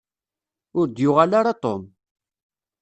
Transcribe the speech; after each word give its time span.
Ur 0.79 0.85
d-yuɣal 0.87 1.31
ara 1.39 1.59
Tom. 1.63 1.81